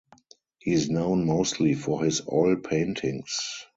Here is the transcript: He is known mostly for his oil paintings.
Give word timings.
He 0.57 0.71
is 0.73 0.89
known 0.89 1.27
mostly 1.27 1.75
for 1.75 2.03
his 2.03 2.23
oil 2.27 2.55
paintings. 2.55 3.37